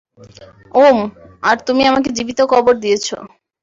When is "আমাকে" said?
1.85-2.09